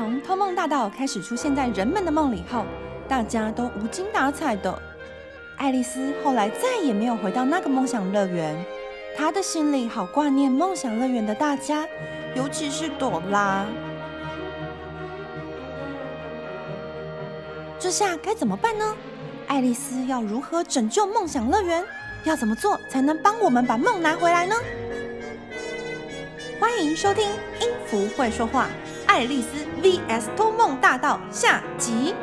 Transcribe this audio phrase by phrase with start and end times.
[0.00, 2.64] 从偷梦大道开始出现在人们的梦里后，
[3.06, 4.80] 大家都无精打采的。
[5.58, 8.64] 爱丽丝后来再也没有回到那个梦想乐园，
[9.14, 11.86] 她的心里好挂念梦想乐园的大家，
[12.34, 13.66] 尤其是朵拉。
[17.78, 18.96] 这下该怎么办呢？
[19.48, 21.84] 爱丽丝要如何拯救梦想乐园？
[22.24, 24.56] 要怎么做才能帮我们把梦拿回来呢？
[26.58, 27.28] 欢迎收听
[27.62, 28.66] 《音符会说话》，
[29.12, 29.48] 爱丽丝
[29.82, 32.14] VS 偷梦大道下集。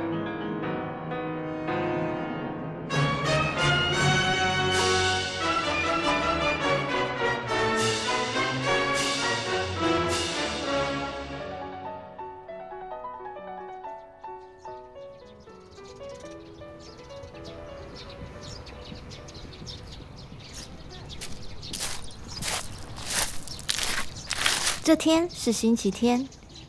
[24.86, 26.26] 这天是星期天，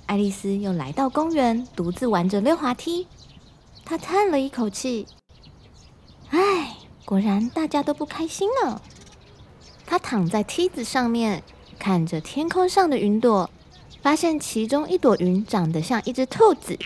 [0.09, 3.07] 爱丽丝又来到公园，独自玩着溜滑梯。
[3.85, 5.07] 她叹了一口气
[6.33, 8.81] ：“唉，果然大家都不开心呢。”
[9.85, 11.43] 她躺在梯子上面，
[11.79, 13.51] 看着天空上的云朵，
[14.01, 16.79] 发现其中一朵云长得像一只兔子。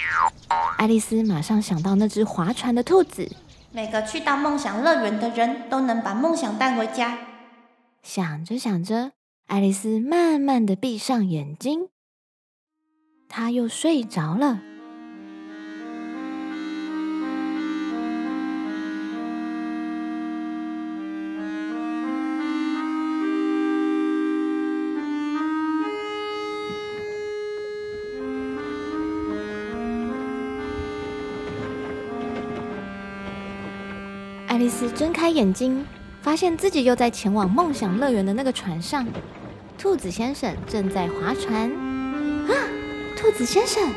[0.78, 3.30] 爱丽丝马上想到那只划船的兔子。
[3.70, 7.16] 每个去到梦想乐园的人都能把梦想带回家。
[8.02, 9.12] 想着想着。
[9.46, 11.88] 爱丽丝慢慢的闭上眼睛，
[13.34, 14.60] 他又睡着了。
[34.46, 35.82] 爱丽丝睁开眼睛。
[36.22, 39.04] 发现自己又在前往梦想乐园的那个船上，
[39.76, 41.81] 兔子先生正在划船。
[43.22, 43.88] 啊，兔子先生，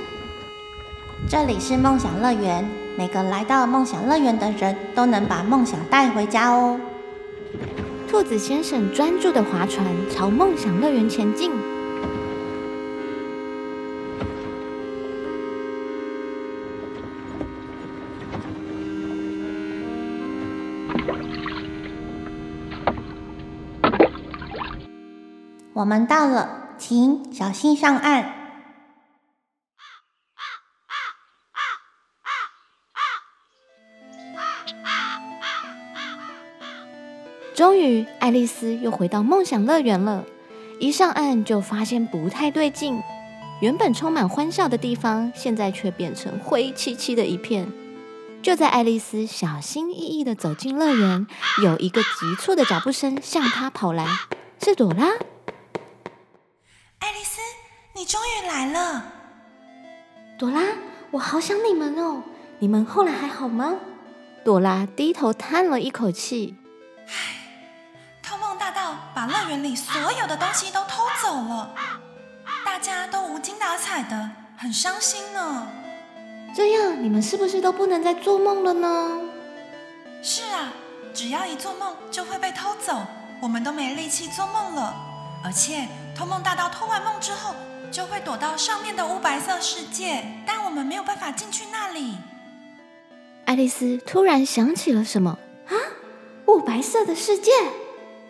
[1.28, 2.63] 这里是梦想乐园，
[2.96, 6.80] 每个来到梦想乐园的人都能把梦想带回家哦。
[8.08, 11.52] 兔子先生专注的划船，朝梦想乐园前进。
[25.74, 28.34] 我们到了，请小心上岸。
[37.85, 40.25] 于，爱丽丝又回到梦想乐园了。
[40.79, 43.01] 一上岸就发现不太对劲，
[43.62, 47.72] 原本充满欢笑的地方，现在却变成灰漆漆的一片。
[48.41, 51.25] 就在爱丽丝小心翼翼的走进乐园，
[51.63, 54.06] 有一个急促的脚步声向她跑来，
[54.62, 55.07] 是朵拉。
[57.00, 57.41] 爱丽丝
[57.96, 59.06] 你终于来了，
[60.38, 60.62] 朵拉，
[61.12, 62.22] 我好想你们哦！
[62.59, 63.75] 你们后来还好吗？
[64.44, 66.56] 朵拉低头叹了一口气，
[67.07, 67.44] 唉，
[69.13, 71.75] 把乐园里所有的东西都偷走了，
[72.66, 75.67] 大家都无精打采的，很伤心呢。
[76.56, 79.22] 这样你们是不是都不能再做梦了呢？
[80.22, 80.73] 是啊，
[81.13, 83.05] 只要一做梦就会被偷走，
[83.41, 84.95] 我们都没力气做梦了。
[85.44, 87.53] 而且偷梦大盗偷完梦之后。
[87.91, 92.17] 就会躲到上面的乌白色世界，但我们没有办法进去那里。
[93.45, 95.73] 爱丽丝突然想起了什么啊？
[96.47, 97.51] 雾白色的世界，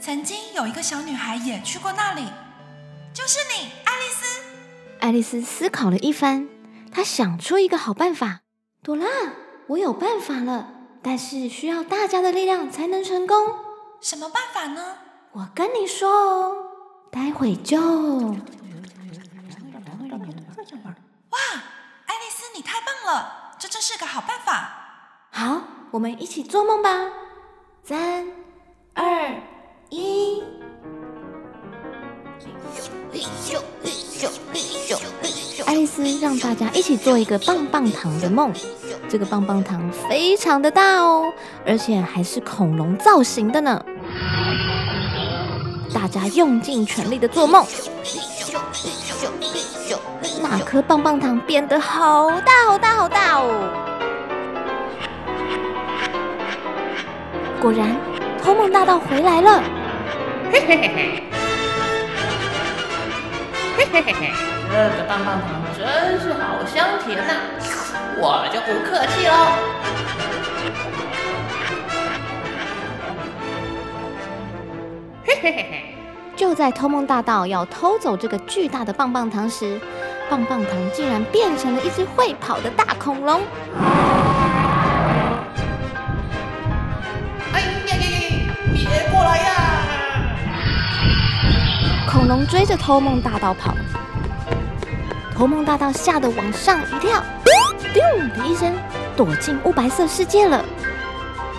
[0.05, 2.31] 曾经有一个小女孩也去过那里，
[3.11, 4.43] 就是你，爱丽丝。
[4.99, 6.47] 爱丽丝思考了一番，
[6.91, 8.41] 她想出一个好办法。
[8.83, 9.07] 朵拉，
[9.66, 13.35] 我有办法了，但是需要大家的力量才能成功。
[13.99, 14.97] 什么办法呢？
[15.31, 16.55] 我跟你说哦，
[17.11, 17.75] 待会就。
[17.79, 18.37] 哇，
[22.05, 24.69] 爱丽丝，你太棒了这真是个好办法。
[25.31, 26.91] 好，我们一起做梦吧。
[27.84, 28.28] 三、
[28.93, 29.41] 二、
[29.95, 30.43] 一。
[35.65, 38.51] 爱丽丝让大家一起做一个棒棒糖的梦。
[39.07, 41.31] 这个棒棒糖非常的大哦，
[41.65, 43.83] 而且还是恐龙造型的呢。
[45.93, 47.65] 大家用尽全力的做梦。
[50.41, 53.69] 那颗棒棒糖变得好大好大好大哦！
[57.61, 57.95] 果然，
[58.43, 59.63] 偷梦大盗回来了。
[60.51, 61.23] 嘿嘿嘿嘿，
[63.77, 64.31] 嘿嘿嘿嘿，
[64.71, 65.47] 这个棒棒糖
[65.77, 67.31] 真是好香甜呐！
[68.17, 69.31] 我就不客气喽。
[75.23, 75.95] 嘿嘿嘿嘿，
[76.35, 79.79] 就在偷梦大盗要偷走这个巨大的棒棒糖时。
[80.29, 83.41] 棒棒糖竟然变成了一只会跑的大恐龙。
[92.25, 93.75] 恐龙追着偷梦大盗跑，
[95.31, 97.23] 偷梦大盗吓得往上一跳，
[97.93, 98.75] 咚的一声
[99.16, 100.66] 躲进雾白色世界了。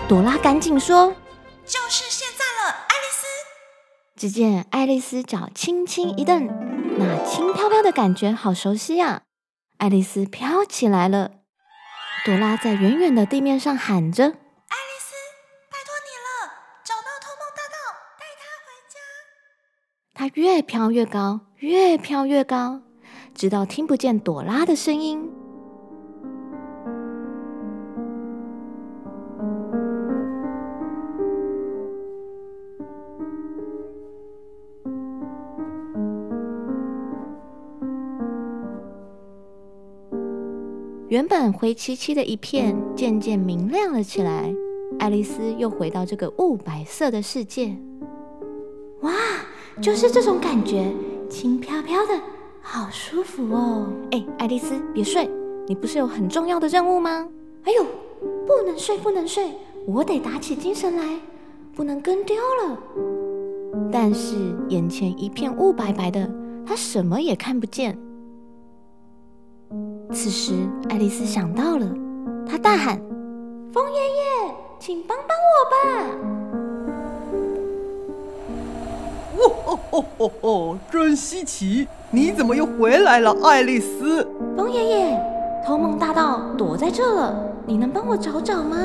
[0.09, 1.15] 朵拉赶紧说。
[1.65, 3.25] 就是现在了，爱丽丝。
[4.17, 6.47] 只见爱丽丝脚轻轻一蹬，
[6.97, 9.21] 那轻飘飘的感觉好熟悉呀！
[9.77, 11.31] 爱丽丝飘起来了。
[12.25, 14.33] 朵拉在远远的地面上喊着
[20.35, 22.81] ：“”越飘越高，越飘越高，
[23.33, 25.29] 直到听不见朵拉的声音。
[41.09, 44.53] 原本灰漆漆的一片，渐渐明亮了起来。
[44.99, 47.75] 爱丽丝又回到这个雾白色的世界。
[49.01, 49.11] 哇，
[49.79, 50.91] 就是这种感觉，
[51.29, 52.13] 轻飘飘的，
[52.61, 53.87] 好舒服哦！
[54.11, 55.29] 哎，爱丽丝，别睡，
[55.67, 57.27] 你不是有很重要的任务吗？
[57.63, 57.85] 哎呦，
[58.45, 59.53] 不能睡，不能睡，
[59.85, 61.19] 我得打起精神来，
[61.75, 62.77] 不能跟丢了。
[63.91, 64.35] 但是
[64.69, 66.29] 眼前一片雾白白的，
[66.65, 67.97] 她什么也看不见。
[70.11, 70.53] 此时，
[70.89, 71.93] 爱丽丝想到了，
[72.47, 72.99] 她大喊
[73.71, 76.57] ：“风爷爷，请帮帮我吧！”
[79.37, 81.87] 哦哦哦哦哦，真稀奇！
[82.09, 84.27] 你怎么又回来了，爱丽丝？
[84.55, 85.19] 风爷爷，
[85.65, 87.35] 偷梦大盗躲在这了，
[87.65, 88.77] 你能帮我找找吗？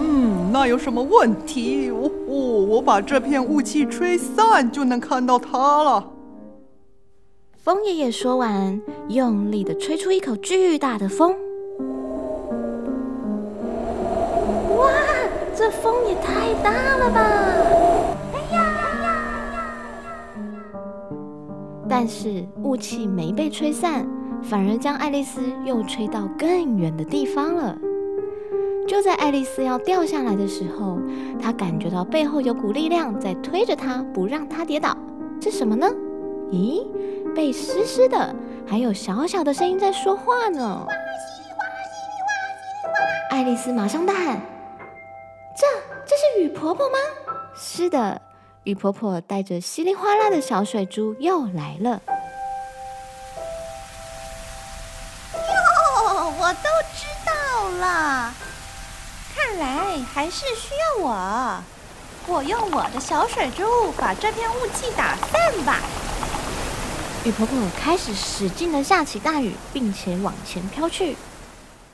[0.00, 1.90] 嗯，那有什么问题？
[1.90, 2.34] 哦哦，
[2.68, 6.04] 我把这片雾气吹散，就能看到他了。
[7.62, 11.32] 风爷爷说完，用力的吹出一口巨大的风。
[14.76, 14.90] 哇，
[15.54, 17.20] 这风也太大了吧！
[21.94, 24.08] 但是雾气没被吹散，
[24.42, 27.76] 反而将爱丽丝又吹到更远的地方了。
[28.88, 30.98] 就在爱丽丝要掉下来的时候，
[31.38, 34.96] 她感觉到背后有股力量在推着她，不让她跌倒。
[35.38, 35.86] 是什么呢？
[36.50, 36.86] 咦？
[37.34, 38.34] 被湿湿的，
[38.66, 40.86] 还有小小的声音在说话呢。
[43.30, 44.40] 爱丽丝马上大喊
[45.54, 45.66] ：“这
[46.06, 46.96] 这是雨婆婆吗
[47.54, 48.18] ？”“是的，
[48.64, 52.00] 雨婆婆带着稀里哗啦的小水珠又来了。
[55.34, 55.40] ”“哟，
[56.38, 57.32] 我都知道
[57.68, 58.32] 了，
[59.34, 61.60] 看来还是需要我。
[62.28, 65.80] 我用我的小水珠把这片雾气打散吧。”
[67.24, 71.16] 雨婆婆开始使劲的下起大雨，并且往前飘去。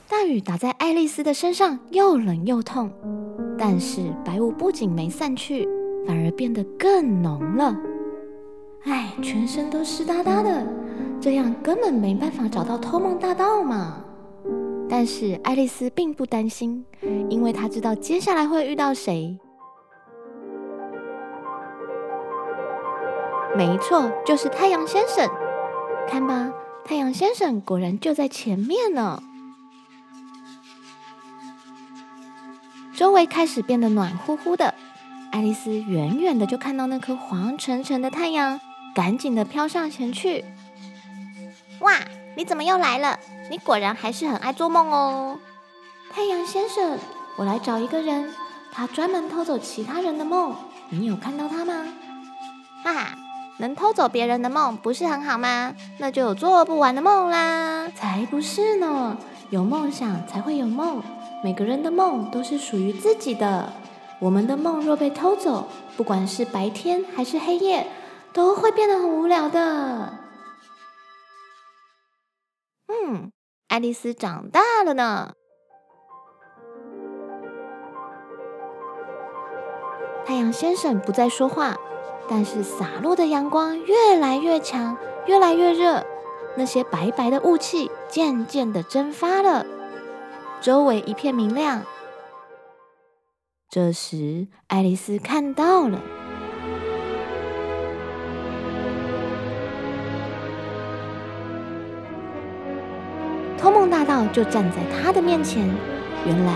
[0.07, 2.93] 大雨打在爱丽丝的身上，又冷又痛。
[3.59, 5.69] 但是白雾不仅没散去，
[6.09, 7.77] 反而变得更浓了。
[8.85, 10.67] 哎，全身都湿哒哒的，
[11.21, 14.03] 这样根本没办法找到偷梦大盗嘛。
[14.89, 16.83] 但是爱丽丝并不担心，
[17.29, 19.39] 因为她知道接下来会遇到谁。
[23.55, 25.29] 没错，就是太阳先生。
[26.09, 26.51] 看吧，
[26.87, 29.23] 太阳先生果然就在前面呢。
[32.95, 34.73] 周围开始变得暖乎乎的，
[35.31, 38.61] 爱丽丝远远的就看到那颗黄澄澄的太阳，
[38.95, 40.45] 赶紧的飘上前去。
[41.81, 41.93] 哇，
[42.37, 43.19] 你怎么又来了？
[43.51, 45.39] 你果然还是很爱做梦哦。
[46.11, 46.99] 太阳先生，
[47.37, 48.31] 我来找一个人，
[48.73, 50.55] 他专门偷走其他人的梦，
[50.89, 51.87] 你有看到他吗？
[52.83, 53.19] 哈哈。
[53.61, 55.75] 能偷走别人的梦不是很好吗？
[55.99, 57.89] 那就有做不完的梦啦！
[57.89, 59.17] 才不是呢，
[59.51, 61.03] 有梦想才会有梦。
[61.43, 63.73] 每个人的梦都是属于自己的。
[64.21, 67.87] 我们的梦若被偷走，不管是白天还是黑夜，
[68.33, 70.13] 都会变得很无聊的。
[72.89, 73.33] 嗯，
[73.69, 75.35] 爱丽丝长大了呢。
[80.25, 81.77] 太阳先生不再说话。
[82.31, 86.05] 但是洒落的阳光越来越强，越来越热，
[86.59, 89.65] 那些白白的雾气渐渐的蒸发了，
[90.61, 91.83] 周围一片明亮。
[93.71, 96.01] 这时，爱丽丝看到了
[103.59, 105.69] 偷梦大盗，就站在他的面前。
[106.25, 106.55] 原来，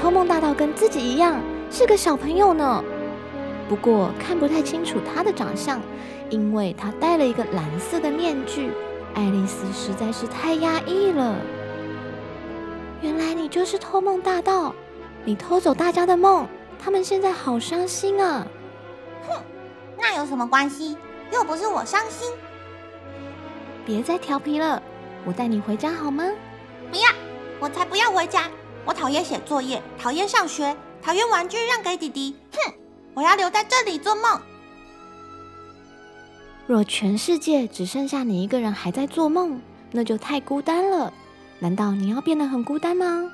[0.00, 1.40] 偷梦大盗跟自己一样
[1.72, 2.84] 是个小朋友呢。
[3.68, 5.80] 不过看不太清楚他的长相，
[6.30, 8.70] 因为他戴了一个蓝色的面具。
[9.14, 11.36] 爱丽丝实在是太压抑了。
[13.02, 14.72] 原来你就是偷梦大盗，
[15.24, 16.46] 你偷走大家的梦，
[16.78, 18.46] 他们现在好伤心啊！
[19.26, 19.42] 哼，
[19.98, 20.96] 那有什么关系？
[21.32, 22.30] 又不是我伤心。
[23.86, 24.82] 别再调皮了，
[25.24, 26.24] 我带你回家好吗？
[26.90, 27.08] 不要，
[27.58, 28.50] 我才不要回家！
[28.84, 32.36] 我讨厌写作业，讨厌上学，讨厌玩具让给弟弟。
[32.52, 32.74] 哼，
[33.14, 34.40] 我要留在这里做梦。
[36.66, 41.10] 若全世界只剩下你一个人还在做梦，那就太孤单了。
[41.60, 43.30] 难道你要变得很孤单吗？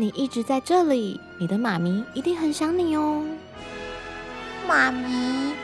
[0.00, 3.24] 你一直在这里，你的妈咪一定很想你哦。
[4.68, 5.54] 妈咪，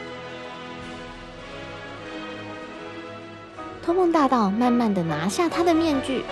[3.81, 6.25] 托梦大盗慢慢的拿下他的面具，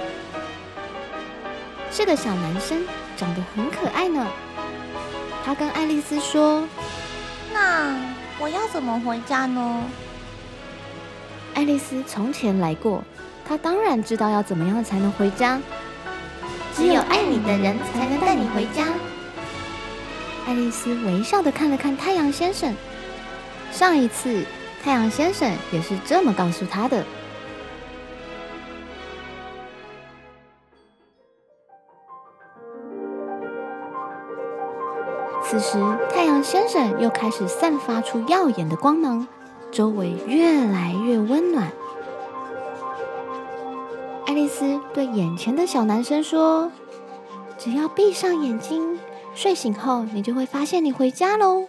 [1.92, 2.84] 是个小男生，
[3.16, 4.26] 长得很可爱呢。
[5.44, 6.66] 他跟爱丽丝说
[7.54, 7.96] ：“那
[8.40, 9.84] 我要怎么回家呢？”
[11.54, 13.04] 爱丽丝从前来过，
[13.44, 15.60] 她当然知道要怎么样才能回家。
[16.74, 18.86] 只有爱你的人才能带你回家。
[20.46, 22.74] 爱丽丝微笑的看了看太阳先生，
[23.70, 24.44] 上一次
[24.82, 27.04] 太阳先生也是这么告诉她的。
[35.44, 35.78] 此时，
[36.12, 39.28] 太阳先生又开始散发出耀眼的光芒。
[39.70, 41.72] 周围越来越温暖。
[44.42, 46.72] 爱丽丝对眼前的小男生说
[47.56, 48.98] ：“只要闭上眼睛，
[49.36, 51.68] 睡醒后你就会发现你回家喽。”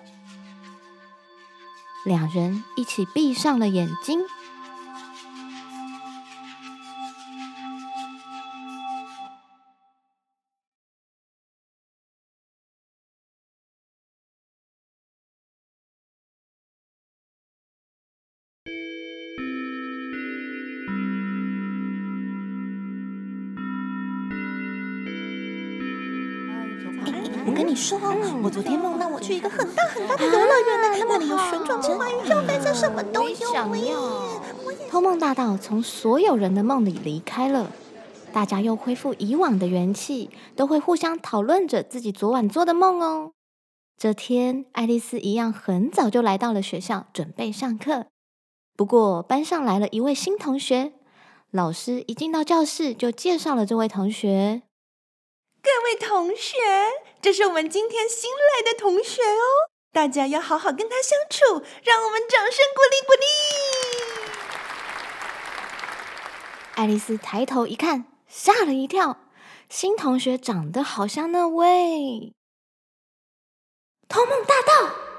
[2.03, 4.21] 两人一起闭上了眼睛。
[27.45, 33.37] 我跟你说哦，我昨天梦到我去一个很大很大的游乐园呢，那里有旋转木马、云霄飞车，什么都有。
[34.89, 37.71] 偷梦大盗从所有人的梦里离开了，
[38.31, 43.31] 大家又恢复以往的元气，都会互相讨论着自己昨晚做的梦哦。
[43.97, 48.05] 这天，爱丽丝一样很早就来到了学校，准备上课。
[48.75, 50.93] 不过班上来了一位新同学，
[51.51, 54.63] 老师一进到教室就介绍了这位同学。
[55.63, 56.57] 各位同学，
[57.21, 63.23] 这是我们今天新来的同学哦，大家要好好跟他相处，让我们掌声鼓励鼓励。
[66.75, 69.21] 爱丽丝抬头一看，吓了一跳，
[69.69, 72.33] 新同学长得好像那位
[74.09, 75.12] 偷梦大盗。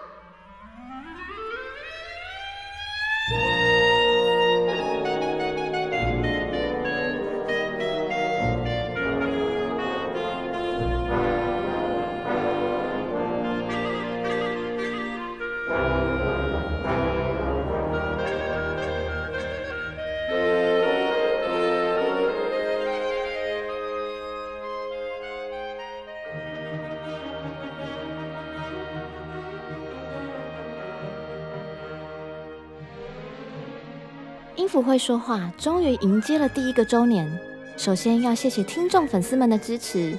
[34.64, 37.30] 音符会说话，终于迎接了第一个周年。
[37.76, 40.16] 首先要谢谢听众粉丝们的支持。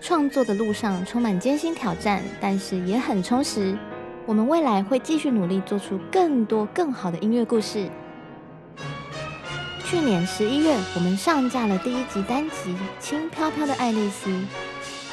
[0.00, 3.78] 创作的路上充满艰辛挑战，但是也很充实。
[4.26, 7.88] 我们未来会继续努力，做出更多更好的音乐故事。
[9.84, 14.28] 去年十一月，我们上架了第一集单集《轻飘飘的爱丽丝》。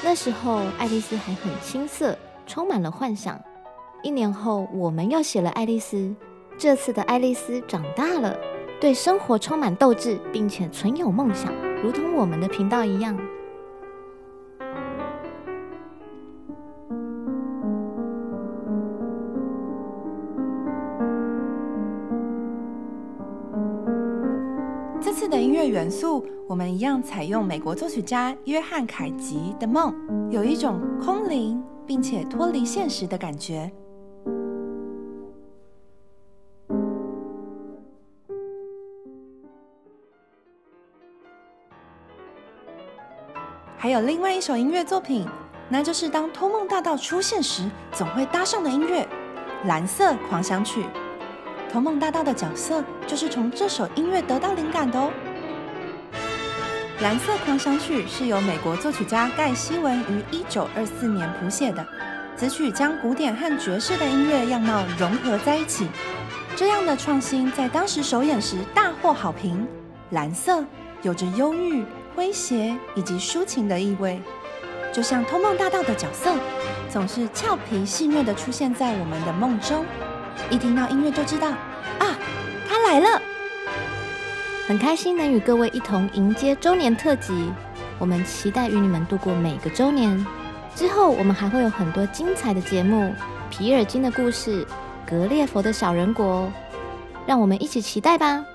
[0.04, 3.40] 那时候，爱丽丝还很青涩，充满了幻想。
[4.02, 5.98] 一年后，我们又写了《爱丽丝》。
[6.58, 8.36] 这次的爱丽丝长大了。
[8.82, 13.16] 对生活充满斗志，并且存有梦想，如同我们的频道一样。
[25.00, 29.94] 这次的音乐元素，我们一样采用美国作曲家约翰凯吉的《梦》，
[30.32, 33.72] 有一种空灵并且脱离现实的感觉。
[43.82, 45.28] 还有另外一首音乐作品，
[45.68, 49.02] 那就是当偷梦大盗出现时总会搭上的音乐
[49.68, 50.84] 《蓝色狂想曲》。
[51.74, 55.12] 偷梦大盗的角色就是从这首音乐得到灵感的哦。
[57.02, 61.84] 《蓝色狂想曲》是由美国作曲家盖希文于一九二四年谱写的，
[62.38, 65.88] 此曲将古典和爵士的音乐样貌融合在一起。
[66.56, 69.68] 这样的创新在当时首演时大获好评。
[70.12, 70.64] 蓝色
[71.02, 71.84] 有着忧郁、
[72.16, 74.22] 诙谐以及抒情的意味，
[74.92, 76.34] 就像通梦大道的角色，
[76.90, 79.86] 总是俏皮戏谑的出现在我们的梦中。
[80.50, 82.18] 一听到音乐就知道，啊，
[82.68, 83.22] 他来了！
[84.68, 87.52] 很开心能与各位一同迎接周年特辑，
[88.00, 90.26] 我们期待与你们度过每个周年。
[90.76, 93.14] 之后我们还会有很多精彩的节目，
[93.50, 94.66] 皮尔金的故事，
[95.06, 96.50] 格列佛的小人国，
[97.26, 98.46] 让我们一起期待吧。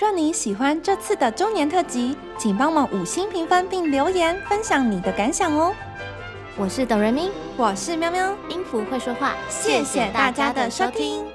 [0.00, 5.74] 若你喜欢这次的周年特辑，请帮忙五星评分并留言分享你的感想哦。
[6.56, 11.26] 我是哆瑞明，我是喵喵，音符会说话，谢谢大家的收听。